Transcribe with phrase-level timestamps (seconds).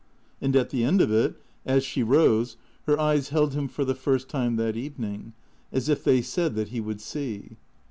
[0.41, 2.57] And at the end of it, as she rose,
[2.87, 5.33] her eyes held him for the first time that evening,
[5.71, 7.57] as if they said that he would see.